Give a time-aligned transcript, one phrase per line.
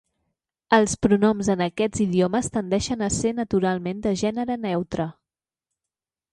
[0.77, 5.11] Els pronoms en aquests idiomes tendeixen a ser naturalment de gènere neutre.